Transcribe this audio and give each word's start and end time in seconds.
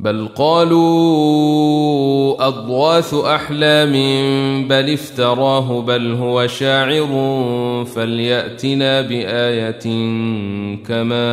بل 0.00 0.28
قالوا 0.36 0.86
اضواث 2.48 3.14
أحلام 3.14 3.92
بل 4.68 4.92
افتراه 4.92 5.80
بل 5.80 6.12
هو 6.12 6.46
شاعر 6.46 7.08
فليأتنا 7.94 9.00
بآية 9.00 9.84
كما 10.86 11.28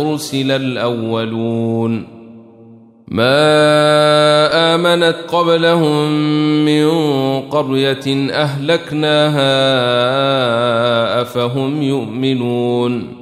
أرسل 0.00 0.50
الأولون. 0.50 2.06
ما 3.08 4.74
آمنت 4.74 5.16
قبلهم 5.32 6.10
من 6.64 6.90
قرية 7.40 8.30
أهلكناها 8.30 9.52
أفهم 11.22 11.82
يؤمنون. 11.82 13.21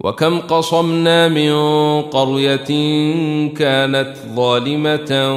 وكم 0.00 0.38
قصمنا 0.38 1.28
من 1.28 1.52
قرية 2.02 2.70
كانت 3.48 4.14
ظالمة 4.34 5.34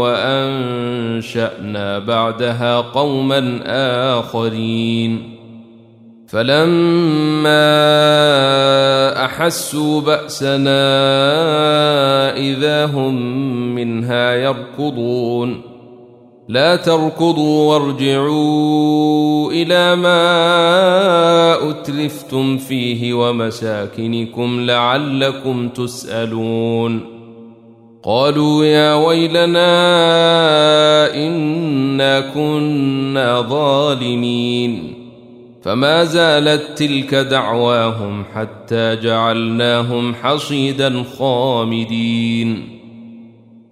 وأنشأنا 0.00 1.98
بعدها 1.98 2.80
قوما 2.80 3.60
آخرين. 4.18 5.34
فلما 6.28 7.64
أحسوا 9.24 10.00
بأسنا 10.00 10.76
إذا 12.36 12.86
هم 12.86 13.14
منها 13.74 14.34
يركضون. 14.34 15.73
لا 16.48 16.76
تركضوا 16.76 17.74
وارجعوا 17.74 19.52
إلى 19.52 19.96
ما 19.96 21.70
اتلفتم 21.70 22.58
فيه 22.58 23.14
ومساكنكم 23.14 24.60
لعلكم 24.60 25.68
تسألون. 25.68 27.00
قالوا 28.02 28.64
يا 28.64 28.94
ويلنا 28.94 29.66
إنا 31.14 32.20
كنا 32.20 33.40
ظالمين. 33.40 34.94
فما 35.62 36.04
زالت 36.04 36.62
تلك 36.76 37.14
دعواهم 37.14 38.24
حتى 38.34 38.96
جعلناهم 38.96 40.14
حصيدا 40.14 41.04
خامدين. 41.18 42.73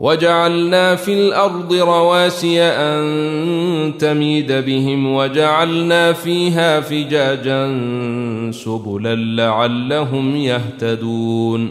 وجعلنا 0.00 0.96
في 0.96 1.12
الأرض 1.12 1.72
رواسي 1.72 2.62
أن 2.62 3.92
تميد 3.98 4.52
بهم 4.52 5.14
وجعلنا 5.14 6.12
فيها 6.12 6.80
فجاجا 6.80 7.66
سبلا 8.50 9.14
لعلهم 9.14 10.36
يهتدون 10.36 11.70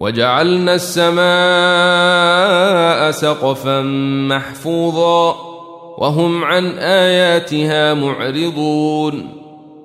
وجعلنا 0.00 0.74
السماء 0.74 1.24
سقفا 3.10 3.82
محفوظا 4.28 5.36
وهم 5.98 6.44
عن 6.44 6.66
آياتها 6.78 7.94
معرضون 7.94 9.28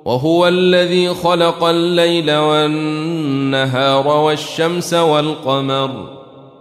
وهو 0.06 0.48
الذي 0.48 1.10
خلق 1.10 1.63
الليل 1.63 2.36
والنهار 2.36 4.07
والشمس 4.07 4.94
والقمر 4.94 6.19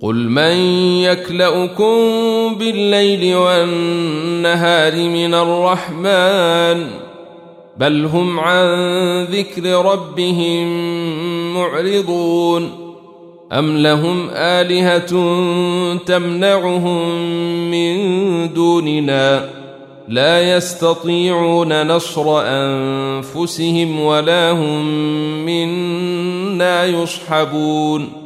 قل 0.00 0.14
من 0.14 0.56
يكلاكم 1.02 1.94
بالليل 2.58 3.36
والنهار 3.36 4.94
من 4.96 5.34
الرحمن 5.34 6.86
بل 7.76 8.04
هم 8.04 8.40
عن 8.40 8.66
ذكر 9.24 9.84
ربهم 9.84 10.66
معرضون 11.54 12.70
ام 13.52 13.78
لهم 13.78 14.28
الهه 14.30 15.08
تمنعهم 16.06 17.20
من 17.70 17.96
دوننا 18.52 19.50
لا 20.08 20.56
يستطيعون 20.56 21.86
نصر 21.86 22.40
انفسهم 22.40 24.00
ولا 24.00 24.50
هم 24.50 24.86
منا 25.46 26.84
يصحبون 26.86 28.25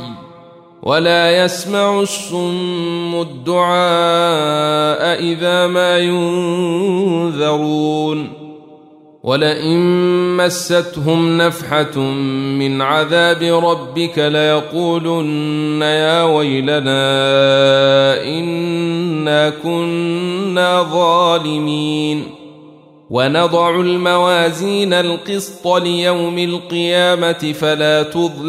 ولا 0.83 1.43
يسمع 1.43 1.99
الصم 1.99 3.21
الدعاء 3.21 3.71
إذا 5.23 5.67
ما 5.67 5.97
ينذرون 7.27 8.41
ولئن 9.23 10.37
مستهم 10.37 11.37
نفحة 11.37 11.99
من 12.59 12.81
عذاب 12.81 13.43
ربك 13.43 14.19
ليقولن 14.19 15.81
يا 15.81 16.23
ويلنا 16.23 17.03
إنا 18.23 19.49
كنا 19.49 20.83
ظالمين 20.83 22.41
ونضع 23.09 23.69
الموازين 23.79 24.93
القسط 24.93 25.67
ليوم 25.67 26.37
القيامة 26.37 27.53
فلا 27.59 28.03
تظلم 28.03 28.31